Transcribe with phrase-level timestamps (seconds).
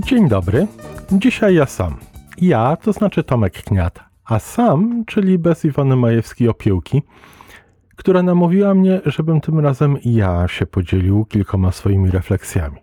[0.00, 0.66] Dzień dobry.
[1.12, 1.96] Dzisiaj ja sam.
[2.40, 7.02] Ja to znaczy Tomek Kniat, a sam, czyli bez Iwony Majewskiej-Opiełki,
[7.96, 12.76] która namówiła mnie, żebym tym razem ja się podzielił kilkoma swoimi refleksjami.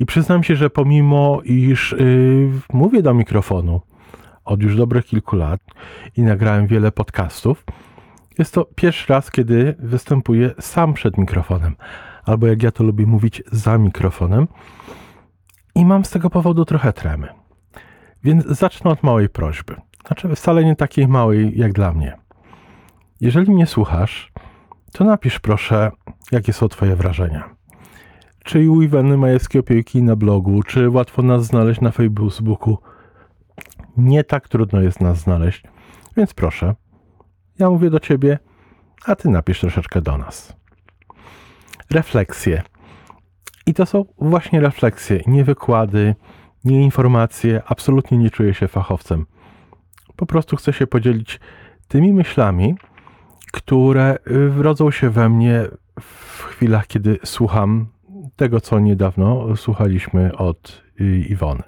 [0.00, 3.80] I przyznam się, że pomimo iż yy, mówię do mikrofonu
[4.44, 5.60] od już dobrych kilku lat
[6.16, 7.64] i nagrałem wiele podcastów,
[8.38, 11.76] jest to pierwszy raz, kiedy występuję sam przed mikrofonem,
[12.24, 14.46] albo jak ja to lubię mówić, za mikrofonem.
[15.76, 17.28] I mam z tego powodu trochę tremy.
[18.24, 19.76] Więc zacznę od małej prośby.
[20.06, 22.16] Znaczy, wcale nie takiej małej jak dla mnie.
[23.20, 24.32] Jeżeli mnie słuchasz,
[24.92, 25.90] to napisz proszę,
[26.32, 27.56] jakie są Twoje wrażenia.
[28.44, 32.78] Czy u Iwany Majewskiej Opieki na blogu, czy łatwo nas znaleźć na Facebooku.
[33.96, 35.62] Nie tak trudno jest nas znaleźć,
[36.16, 36.74] więc proszę,
[37.58, 38.38] ja mówię do Ciebie,
[39.06, 40.56] a Ty napisz troszeczkę do nas.
[41.90, 42.62] Refleksje.
[43.66, 46.14] I to są właśnie refleksje, nie wykłady,
[46.64, 47.62] nie informacje.
[47.66, 49.26] Absolutnie nie czuję się fachowcem.
[50.16, 51.40] Po prostu chcę się podzielić
[51.88, 52.74] tymi myślami,
[53.52, 55.64] które wrodzą się we mnie
[56.00, 57.86] w chwilach, kiedy słucham
[58.36, 60.82] tego, co niedawno słuchaliśmy od
[61.28, 61.62] Iwony.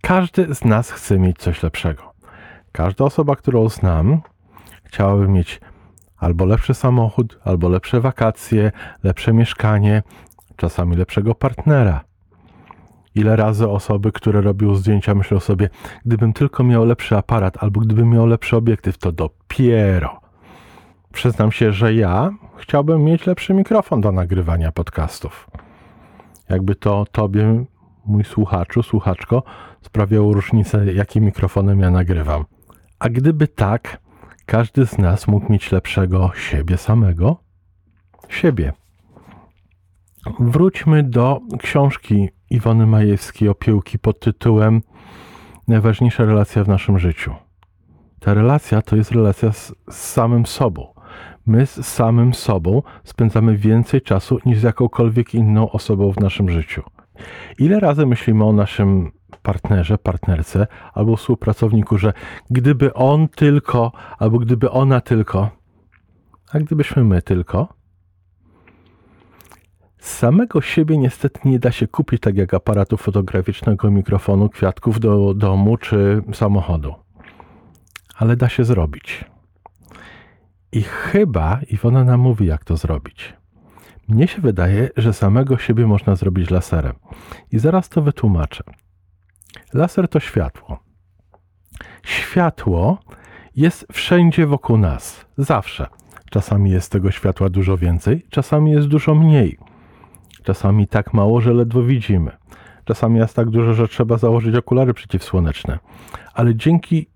[0.00, 2.12] Każdy z nas chce mieć coś lepszego.
[2.72, 4.20] Każda osoba, którą znam,
[4.84, 5.60] chciałaby mieć
[6.16, 10.02] albo lepszy samochód, albo lepsze wakacje, lepsze mieszkanie,
[10.60, 12.04] czasami lepszego partnera.
[13.14, 15.68] Ile razy osoby, które robią zdjęcia, myślą sobie,
[16.04, 20.20] gdybym tylko miał lepszy aparat, albo gdybym miał lepszy obiektyw, to dopiero.
[21.12, 25.50] Przyznam się, że ja chciałbym mieć lepszy mikrofon do nagrywania podcastów.
[26.48, 27.64] Jakby to tobie,
[28.06, 29.42] mój słuchaczu, słuchaczko,
[29.82, 32.44] sprawiało różnicę, jakim mikrofonem ja nagrywam.
[32.98, 34.00] A gdyby tak,
[34.46, 37.36] każdy z nas mógł mieć lepszego siebie samego?
[38.28, 38.72] Siebie.
[40.40, 44.82] Wróćmy do książki Iwony Majewskiej Opiełki pod tytułem
[45.68, 47.34] Najważniejsza relacja w naszym życiu.
[48.20, 50.94] Ta relacja to jest relacja z, z samym sobą.
[51.46, 56.82] My z samym sobą spędzamy więcej czasu niż z jakąkolwiek inną osobą w naszym życiu.
[57.58, 62.12] Ile razy myślimy o naszym partnerze, partnerce albo współpracowniku, że
[62.50, 65.50] gdyby on tylko, albo gdyby ona tylko,
[66.52, 67.79] a gdybyśmy my tylko,
[70.06, 75.76] samego siebie niestety nie da się kupić tak jak aparatu fotograficznego, mikrofonu, kwiatków do domu
[75.76, 76.94] czy samochodu.
[78.16, 79.24] Ale da się zrobić.
[80.72, 83.34] I chyba Iwona nam mówi, jak to zrobić.
[84.08, 86.94] Mnie się wydaje, że samego siebie można zrobić laserem.
[87.52, 88.64] I zaraz to wytłumaczę.
[89.74, 90.78] Laser to światło.
[92.02, 92.98] Światło
[93.56, 95.86] jest wszędzie wokół nas, zawsze.
[96.30, 99.58] Czasami jest tego światła dużo więcej, czasami jest dużo mniej.
[100.42, 102.30] Czasami tak mało, że ledwo widzimy.
[102.84, 105.78] Czasami jest tak dużo, że trzeba założyć okulary przeciwsłoneczne.
[106.34, 107.06] Ale dzięki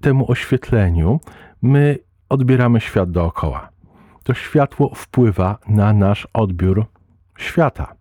[0.00, 1.20] temu oświetleniu
[1.62, 3.68] my odbieramy świat dookoła.
[4.22, 6.86] To światło wpływa na nasz odbiór
[7.38, 7.94] świata.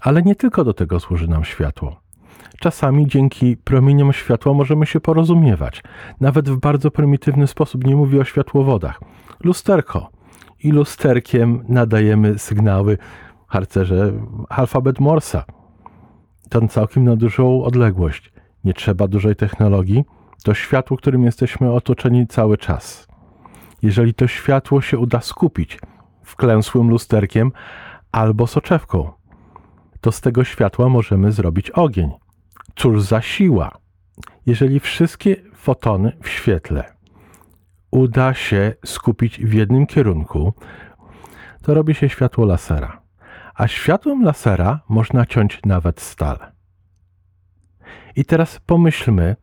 [0.00, 2.00] Ale nie tylko do tego służy nam światło.
[2.60, 5.82] Czasami dzięki promieniom światła możemy się porozumiewać,
[6.20, 7.84] nawet w bardzo prymitywny sposób.
[7.84, 9.00] Nie mówię o światłowodach.
[9.44, 10.10] Lusterko.
[10.64, 12.98] I lusterkiem nadajemy sygnały
[13.52, 14.12] harcerze
[14.48, 15.44] alfabet Morsa.
[16.50, 18.32] To całkiem na dużą odległość.
[18.64, 20.04] Nie trzeba dużej technologii.
[20.44, 23.08] To światło, którym jesteśmy otoczeni cały czas.
[23.82, 25.78] Jeżeli to światło się uda skupić
[26.22, 27.52] wklęsłym lusterkiem
[28.12, 29.10] albo soczewką,
[30.00, 32.10] to z tego światła możemy zrobić ogień.
[32.74, 33.70] Cóż za siła!
[34.46, 36.84] Jeżeli wszystkie fotony w świetle
[37.90, 40.52] uda się skupić w jednym kierunku,
[41.62, 43.01] to robi się światło lasera.
[43.54, 46.38] A światłem lasera można ciąć nawet stal.
[48.16, 49.36] I teraz pomyślmy,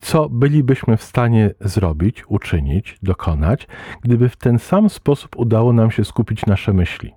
[0.00, 3.68] co bylibyśmy w stanie zrobić, uczynić, dokonać,
[4.02, 7.14] gdyby w ten sam sposób udało nam się skupić nasze myśli.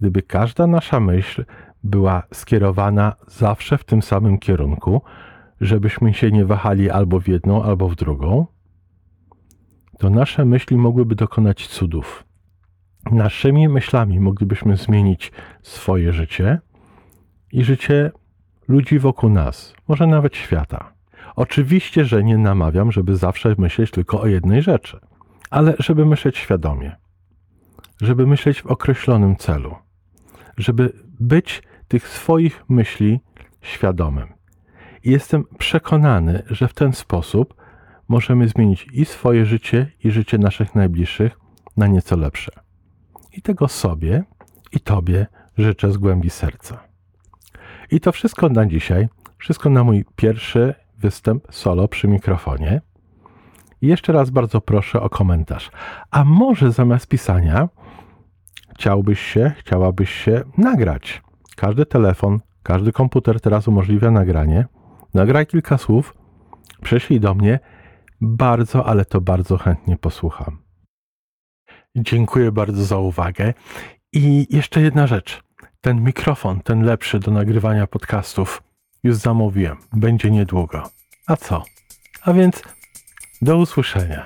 [0.00, 1.44] Gdyby każda nasza myśl
[1.84, 5.02] była skierowana zawsze w tym samym kierunku,
[5.60, 8.46] żebyśmy się nie wahali albo w jedną, albo w drugą,
[9.98, 12.24] to nasze myśli mogłyby dokonać cudów.
[13.10, 15.32] Naszymi myślami moglibyśmy zmienić
[15.62, 16.60] swoje życie
[17.52, 18.10] i życie
[18.68, 20.92] ludzi wokół nas, może nawet świata.
[21.36, 25.00] Oczywiście, że nie namawiam, żeby zawsze myśleć tylko o jednej rzeczy,
[25.50, 26.96] ale żeby myśleć świadomie,
[28.00, 29.74] żeby myśleć w określonym celu,
[30.56, 33.20] żeby być tych swoich myśli
[33.60, 34.32] świadomym.
[35.04, 37.54] I jestem przekonany, że w ten sposób
[38.08, 41.38] możemy zmienić i swoje życie, i życie naszych najbliższych
[41.76, 42.52] na nieco lepsze.
[43.32, 44.24] I tego sobie
[44.72, 45.26] i Tobie
[45.58, 46.80] życzę z głębi serca.
[47.90, 49.08] I to wszystko na dzisiaj.
[49.38, 52.80] Wszystko na mój pierwszy występ solo przy mikrofonie.
[53.82, 55.70] I jeszcze raz bardzo proszę o komentarz.
[56.10, 57.68] A może zamiast pisania
[58.74, 61.22] chciałbyś się, chciałabyś się nagrać?
[61.56, 64.66] Każdy telefon, każdy komputer teraz umożliwia nagranie.
[65.14, 66.14] Nagraj kilka słów,
[66.82, 67.60] prześlij do mnie.
[68.20, 70.58] Bardzo, ale to bardzo chętnie posłucham.
[71.96, 73.54] Dziękuję bardzo za uwagę.
[74.12, 75.42] I jeszcze jedna rzecz.
[75.80, 78.62] Ten mikrofon, ten lepszy do nagrywania podcastów,
[79.02, 79.76] już zamówiłem.
[79.92, 80.90] Będzie niedługo.
[81.26, 81.64] A co?
[82.22, 82.62] A więc
[83.42, 84.24] do usłyszenia.